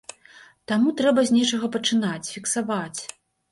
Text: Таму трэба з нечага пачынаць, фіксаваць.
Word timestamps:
Таму 0.71 0.93
трэба 1.01 1.25
з 1.29 1.35
нечага 1.37 1.71
пачынаць, 1.77 2.27
фіксаваць. 2.39 3.01